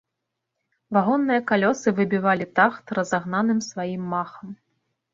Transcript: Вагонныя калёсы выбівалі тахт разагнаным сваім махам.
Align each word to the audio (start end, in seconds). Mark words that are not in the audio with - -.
Вагонныя 0.97 1.41
калёсы 1.51 1.95
выбівалі 2.01 2.49
тахт 2.59 2.97
разагнаным 3.01 3.65
сваім 3.71 4.13
махам. 4.19 4.61